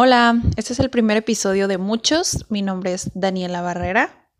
Hola, 0.00 0.40
este 0.56 0.74
es 0.74 0.78
el 0.78 0.90
primer 0.90 1.16
episodio 1.16 1.66
de 1.66 1.76
muchos. 1.76 2.46
Mi 2.50 2.62
nombre 2.62 2.92
es 2.92 3.10
Daniela 3.14 3.62
Barrera. 3.62 4.30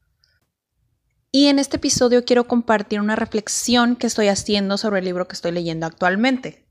Y 1.32 1.48
en 1.48 1.58
este 1.58 1.78
episodio 1.78 2.24
quiero 2.24 2.46
compartir 2.46 3.00
una 3.00 3.16
reflexión 3.16 3.96
que 3.96 4.06
estoy 4.06 4.28
haciendo 4.28 4.78
sobre 4.78 5.00
el 5.00 5.06
libro 5.06 5.26
que 5.26 5.34
estoy 5.34 5.50
leyendo 5.50 5.84
actualmente. 5.84 6.64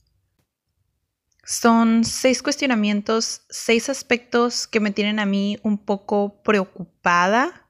Son 1.43 2.05
seis 2.05 2.41
cuestionamientos, 2.41 3.41
seis 3.49 3.89
aspectos 3.89 4.67
que 4.67 4.79
me 4.79 4.91
tienen 4.91 5.19
a 5.19 5.25
mí 5.25 5.59
un 5.63 5.79
poco 5.79 6.41
preocupada, 6.41 7.69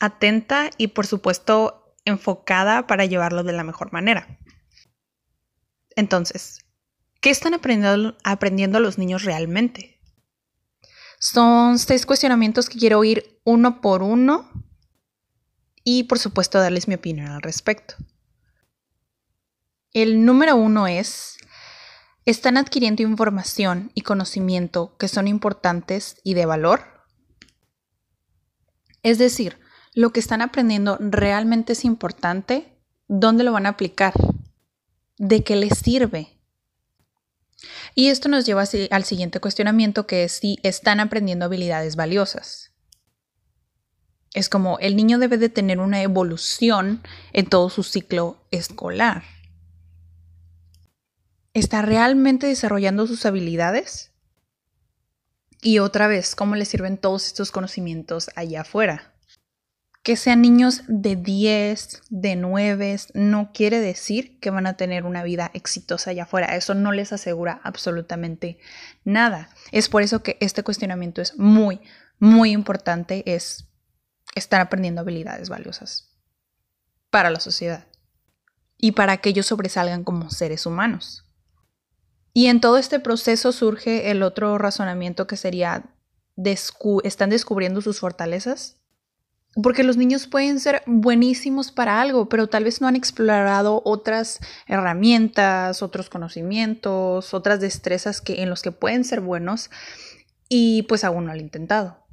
atenta 0.00 0.68
y 0.78 0.88
por 0.88 1.06
supuesto 1.06 1.94
enfocada 2.04 2.88
para 2.88 3.04
llevarlo 3.04 3.44
de 3.44 3.52
la 3.52 3.62
mejor 3.62 3.92
manera. 3.92 4.36
Entonces, 5.94 6.63
¿Qué 7.24 7.30
están 7.30 7.54
aprendiendo, 7.54 8.18
aprendiendo 8.22 8.80
los 8.80 8.98
niños 8.98 9.24
realmente? 9.24 9.98
Son 11.18 11.78
seis 11.78 12.04
cuestionamientos 12.04 12.68
que 12.68 12.78
quiero 12.78 12.98
oír 12.98 13.40
uno 13.44 13.80
por 13.80 14.02
uno 14.02 14.50
y 15.84 16.02
por 16.02 16.18
supuesto 16.18 16.58
darles 16.58 16.86
mi 16.86 16.96
opinión 16.96 17.28
al 17.28 17.40
respecto. 17.40 17.94
El 19.94 20.26
número 20.26 20.54
uno 20.54 20.86
es, 20.86 21.38
¿están 22.26 22.58
adquiriendo 22.58 23.02
información 23.02 23.90
y 23.94 24.02
conocimiento 24.02 24.94
que 24.98 25.08
son 25.08 25.26
importantes 25.26 26.20
y 26.24 26.34
de 26.34 26.44
valor? 26.44 27.06
Es 29.02 29.16
decir, 29.16 29.58
lo 29.94 30.10
que 30.10 30.20
están 30.20 30.42
aprendiendo 30.42 30.98
realmente 31.00 31.72
es 31.72 31.86
importante, 31.86 32.78
¿dónde 33.08 33.44
lo 33.44 33.52
van 33.52 33.64
a 33.64 33.70
aplicar? 33.70 34.12
¿De 35.16 35.42
qué 35.42 35.56
les 35.56 35.78
sirve? 35.78 36.33
Y 37.94 38.08
esto 38.08 38.28
nos 38.28 38.44
lleva 38.44 38.64
al 38.90 39.04
siguiente 39.04 39.40
cuestionamiento 39.40 40.06
que 40.06 40.24
es 40.24 40.32
si 40.32 40.58
están 40.62 41.00
aprendiendo 41.00 41.44
habilidades 41.44 41.94
valiosas. 41.94 42.72
Es 44.32 44.48
como 44.48 44.80
el 44.80 44.96
niño 44.96 45.18
debe 45.18 45.38
de 45.38 45.48
tener 45.48 45.78
una 45.78 46.02
evolución 46.02 47.02
en 47.32 47.46
todo 47.46 47.70
su 47.70 47.84
ciclo 47.84 48.44
escolar. 48.50 49.22
¿Está 51.52 51.82
realmente 51.82 52.48
desarrollando 52.48 53.06
sus 53.06 53.24
habilidades? 53.26 54.10
Y 55.62 55.78
otra 55.78 56.08
vez, 56.08 56.34
¿cómo 56.34 56.56
le 56.56 56.64
sirven 56.64 56.98
todos 56.98 57.26
estos 57.26 57.52
conocimientos 57.52 58.28
allá 58.34 58.62
afuera? 58.62 59.13
Que 60.04 60.16
sean 60.16 60.42
niños 60.42 60.82
de 60.86 61.16
10, 61.16 62.02
de 62.10 62.36
9, 62.36 62.96
no 63.14 63.50
quiere 63.52 63.80
decir 63.80 64.38
que 64.38 64.50
van 64.50 64.66
a 64.66 64.76
tener 64.76 65.04
una 65.04 65.24
vida 65.24 65.50
exitosa 65.54 66.10
allá 66.10 66.24
afuera. 66.24 66.54
Eso 66.54 66.74
no 66.74 66.92
les 66.92 67.12
asegura 67.12 67.60
absolutamente 67.64 68.58
nada. 69.02 69.48
Es 69.72 69.88
por 69.88 70.02
eso 70.02 70.22
que 70.22 70.36
este 70.40 70.62
cuestionamiento 70.62 71.22
es 71.22 71.38
muy, 71.38 71.80
muy 72.18 72.52
importante, 72.52 73.34
es 73.34 73.66
estar 74.34 74.60
aprendiendo 74.60 75.00
habilidades 75.00 75.48
valiosas 75.48 76.12
para 77.10 77.30
la 77.30 77.40
sociedad 77.40 77.86
y 78.76 78.92
para 78.92 79.16
que 79.16 79.30
ellos 79.30 79.46
sobresalgan 79.46 80.04
como 80.04 80.30
seres 80.30 80.66
humanos. 80.66 81.24
Y 82.34 82.48
en 82.48 82.60
todo 82.60 82.76
este 82.76 83.00
proceso 83.00 83.52
surge 83.52 84.10
el 84.10 84.22
otro 84.22 84.58
razonamiento 84.58 85.26
que 85.26 85.38
sería, 85.38 85.94
¿están 87.04 87.30
descubriendo 87.30 87.80
sus 87.80 88.00
fortalezas? 88.00 88.83
Porque 89.62 89.84
los 89.84 89.96
niños 89.96 90.26
pueden 90.26 90.58
ser 90.58 90.82
buenísimos 90.86 91.70
para 91.70 92.00
algo, 92.00 92.28
pero 92.28 92.48
tal 92.48 92.64
vez 92.64 92.80
no 92.80 92.88
han 92.88 92.96
explorado 92.96 93.82
otras 93.84 94.40
herramientas, 94.66 95.82
otros 95.82 96.10
conocimientos, 96.10 97.34
otras 97.34 97.60
destrezas 97.60 98.20
que, 98.20 98.42
en 98.42 98.50
los 98.50 98.62
que 98.62 98.72
pueden 98.72 99.04
ser 99.04 99.20
buenos 99.20 99.70
y 100.48 100.82
pues 100.82 101.04
aún 101.04 101.24
no 101.24 101.26
lo 101.28 101.32
han 101.32 101.40
intentado. 101.40 102.04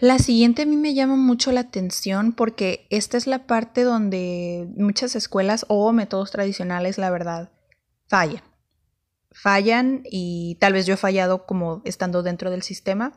La 0.00 0.18
siguiente 0.18 0.62
a 0.62 0.66
mí 0.66 0.76
me 0.76 0.94
llama 0.94 1.16
mucho 1.16 1.52
la 1.52 1.60
atención 1.60 2.32
porque 2.32 2.86
esta 2.90 3.16
es 3.16 3.26
la 3.26 3.46
parte 3.46 3.82
donde 3.82 4.68
muchas 4.76 5.14
escuelas 5.16 5.66
o 5.68 5.92
métodos 5.92 6.30
tradicionales, 6.30 6.98
la 6.98 7.10
verdad, 7.10 7.50
fallan. 8.08 8.42
Fallan 9.32 10.02
y 10.10 10.56
tal 10.60 10.72
vez 10.72 10.86
yo 10.86 10.94
he 10.94 10.96
fallado 10.96 11.46
como 11.46 11.82
estando 11.84 12.22
dentro 12.22 12.50
del 12.50 12.62
sistema. 12.62 13.12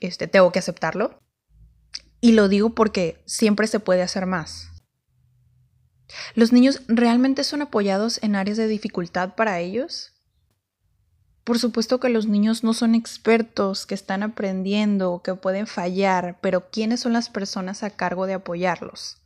Este, 0.00 0.28
tengo 0.28 0.52
que 0.52 0.60
aceptarlo. 0.60 1.18
Y 2.20 2.32
lo 2.32 2.48
digo 2.48 2.70
porque 2.70 3.22
siempre 3.26 3.66
se 3.66 3.80
puede 3.80 4.02
hacer 4.02 4.26
más. 4.26 4.70
¿Los 6.34 6.52
niños 6.52 6.82
realmente 6.88 7.44
son 7.44 7.62
apoyados 7.62 8.22
en 8.22 8.34
áreas 8.34 8.56
de 8.56 8.66
dificultad 8.66 9.34
para 9.34 9.60
ellos? 9.60 10.12
Por 11.44 11.58
supuesto 11.58 11.98
que 11.98 12.10
los 12.10 12.26
niños 12.26 12.62
no 12.62 12.74
son 12.74 12.94
expertos, 12.94 13.86
que 13.86 13.94
están 13.94 14.22
aprendiendo, 14.22 15.22
que 15.24 15.34
pueden 15.34 15.66
fallar, 15.66 16.38
pero 16.40 16.70
¿quiénes 16.70 17.00
son 17.00 17.12
las 17.12 17.30
personas 17.30 17.82
a 17.82 17.90
cargo 17.90 18.26
de 18.26 18.34
apoyarlos? 18.34 19.16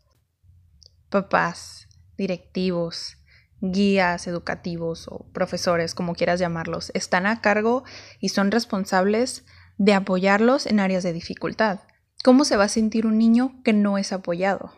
Papás, 1.10 1.88
directivos, 2.16 3.16
guías 3.60 4.26
educativos 4.26 5.06
o 5.08 5.26
profesores, 5.32 5.94
como 5.94 6.14
quieras 6.14 6.38
llamarlos, 6.38 6.90
están 6.94 7.26
a 7.26 7.40
cargo 7.40 7.84
y 8.20 8.28
son 8.28 8.50
responsables 8.50 9.44
de 9.76 9.94
apoyarlos 9.94 10.66
en 10.66 10.80
áreas 10.80 11.02
de 11.02 11.12
dificultad. 11.12 11.80
¿Cómo 12.24 12.46
se 12.46 12.56
va 12.56 12.64
a 12.64 12.68
sentir 12.68 13.04
un 13.04 13.18
niño 13.18 13.60
que 13.64 13.74
no 13.74 13.98
es 13.98 14.10
apoyado? 14.10 14.72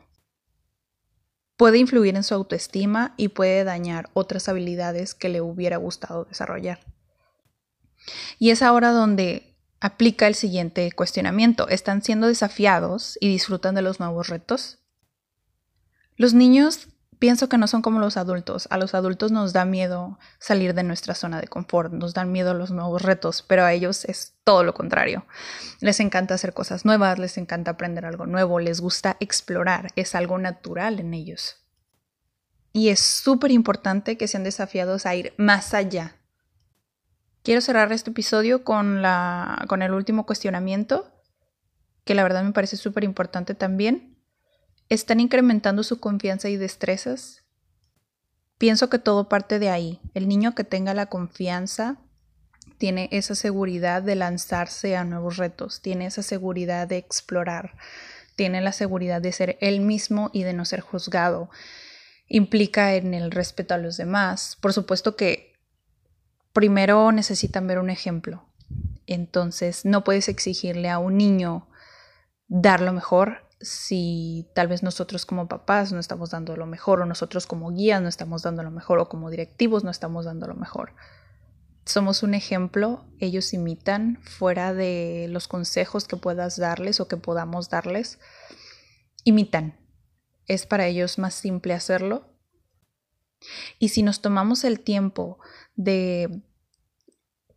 Puede 1.56 1.78
influir 1.78 2.16
en 2.16 2.24
su 2.24 2.34
autoestima 2.34 3.14
y 3.16 3.28
puede 3.28 3.62
dañar 3.62 4.10
otras 4.14 4.48
habilidades 4.48 5.14
que 5.14 5.28
le 5.28 5.40
hubiera 5.40 5.76
gustado 5.76 6.24
desarrollar. 6.24 6.80
Y 8.40 8.50
es 8.50 8.62
ahora 8.62 8.90
donde 8.90 9.54
aplica 9.78 10.26
el 10.26 10.34
siguiente 10.34 10.90
cuestionamiento. 10.90 11.68
¿Están 11.68 12.02
siendo 12.02 12.26
desafiados 12.26 13.16
y 13.20 13.28
disfrutan 13.28 13.76
de 13.76 13.82
los 13.82 14.00
nuevos 14.00 14.26
retos? 14.26 14.80
Los 16.16 16.34
niños 16.34 16.88
pienso 17.18 17.48
que 17.48 17.58
no 17.58 17.66
son 17.66 17.82
como 17.82 18.00
los 18.00 18.16
adultos. 18.16 18.68
A 18.70 18.78
los 18.78 18.94
adultos 18.94 19.32
nos 19.32 19.52
da 19.52 19.64
miedo 19.64 20.18
salir 20.38 20.74
de 20.74 20.82
nuestra 20.82 21.14
zona 21.14 21.40
de 21.40 21.48
confort, 21.48 21.92
nos 21.92 22.14
dan 22.14 22.32
miedo 22.32 22.54
los 22.54 22.70
nuevos 22.70 23.02
retos, 23.02 23.42
pero 23.42 23.64
a 23.64 23.72
ellos 23.72 24.04
es 24.04 24.34
todo 24.44 24.64
lo 24.64 24.74
contrario. 24.74 25.26
Les 25.80 26.00
encanta 26.00 26.34
hacer 26.34 26.52
cosas 26.52 26.84
nuevas, 26.84 27.18
les 27.18 27.38
encanta 27.38 27.72
aprender 27.72 28.04
algo 28.06 28.26
nuevo, 28.26 28.60
les 28.60 28.80
gusta 28.80 29.16
explorar, 29.20 29.88
es 29.96 30.14
algo 30.14 30.38
natural 30.38 31.00
en 31.00 31.14
ellos. 31.14 31.64
Y 32.72 32.90
es 32.90 33.00
súper 33.00 33.50
importante 33.50 34.18
que 34.18 34.28
sean 34.28 34.44
desafiados 34.44 35.06
a 35.06 35.14
ir 35.14 35.32
más 35.38 35.72
allá. 35.72 36.16
Quiero 37.42 37.60
cerrar 37.60 37.92
este 37.92 38.10
episodio 38.10 38.64
con, 38.64 39.02
la, 39.02 39.64
con 39.68 39.82
el 39.82 39.92
último 39.92 40.26
cuestionamiento, 40.26 41.12
que 42.04 42.14
la 42.14 42.22
verdad 42.22 42.42
me 42.42 42.52
parece 42.52 42.76
súper 42.76 43.04
importante 43.04 43.54
también 43.54 44.15
¿Están 44.88 45.18
incrementando 45.18 45.82
su 45.82 45.98
confianza 45.98 46.48
y 46.48 46.56
destrezas? 46.56 47.42
Pienso 48.56 48.88
que 48.88 49.00
todo 49.00 49.28
parte 49.28 49.58
de 49.58 49.68
ahí. 49.68 50.00
El 50.14 50.28
niño 50.28 50.54
que 50.54 50.62
tenga 50.62 50.94
la 50.94 51.06
confianza 51.06 51.98
tiene 52.78 53.08
esa 53.10 53.34
seguridad 53.34 54.02
de 54.02 54.14
lanzarse 54.14 54.96
a 54.96 55.04
nuevos 55.04 55.38
retos, 55.38 55.82
tiene 55.82 56.06
esa 56.06 56.22
seguridad 56.22 56.86
de 56.86 56.98
explorar, 56.98 57.76
tiene 58.36 58.60
la 58.60 58.72
seguridad 58.72 59.20
de 59.20 59.32
ser 59.32 59.58
él 59.60 59.80
mismo 59.80 60.30
y 60.32 60.44
de 60.44 60.52
no 60.52 60.64
ser 60.64 60.80
juzgado. 60.80 61.50
Implica 62.28 62.94
en 62.94 63.12
el 63.12 63.32
respeto 63.32 63.74
a 63.74 63.78
los 63.78 63.96
demás. 63.96 64.56
Por 64.60 64.72
supuesto 64.72 65.16
que 65.16 65.54
primero 66.52 67.10
necesitan 67.10 67.66
ver 67.66 67.80
un 67.80 67.90
ejemplo. 67.90 68.48
Entonces 69.06 69.84
no 69.84 70.04
puedes 70.04 70.28
exigirle 70.28 70.90
a 70.90 70.98
un 70.98 71.16
niño 71.16 71.68
dar 72.46 72.80
lo 72.80 72.92
mejor 72.92 73.45
si 73.60 74.48
tal 74.54 74.68
vez 74.68 74.82
nosotros 74.82 75.24
como 75.24 75.48
papás 75.48 75.92
no 75.92 75.98
estamos 75.98 76.30
dando 76.30 76.56
lo 76.56 76.66
mejor 76.66 77.00
o 77.00 77.06
nosotros 77.06 77.46
como 77.46 77.72
guías 77.72 78.02
no 78.02 78.08
estamos 78.08 78.42
dando 78.42 78.62
lo 78.62 78.70
mejor 78.70 78.98
o 78.98 79.08
como 79.08 79.30
directivos 79.30 79.82
no 79.82 79.90
estamos 79.90 80.24
dando 80.24 80.46
lo 80.46 80.54
mejor. 80.54 80.92
Somos 81.86 82.22
un 82.22 82.34
ejemplo, 82.34 83.04
ellos 83.20 83.54
imitan 83.54 84.18
fuera 84.22 84.74
de 84.74 85.28
los 85.30 85.46
consejos 85.46 86.08
que 86.08 86.16
puedas 86.16 86.56
darles 86.56 86.98
o 87.00 87.06
que 87.06 87.16
podamos 87.16 87.70
darles, 87.70 88.18
imitan. 89.22 89.78
Es 90.46 90.66
para 90.66 90.86
ellos 90.86 91.18
más 91.18 91.34
simple 91.34 91.74
hacerlo. 91.74 92.28
Y 93.78 93.90
si 93.90 94.02
nos 94.02 94.20
tomamos 94.20 94.64
el 94.64 94.80
tiempo 94.80 95.38
de 95.76 96.42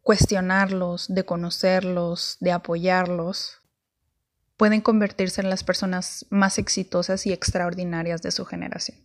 cuestionarlos, 0.02 1.08
de 1.08 1.26
conocerlos, 1.26 2.38
de 2.40 2.52
apoyarlos, 2.52 3.59
pueden 4.60 4.82
convertirse 4.82 5.40
en 5.40 5.50
las 5.50 5.64
personas 5.64 6.26
más 6.30 6.58
exitosas 6.58 7.26
y 7.26 7.32
extraordinarias 7.32 8.22
de 8.22 8.32
su 8.32 8.44
generación. 8.44 8.98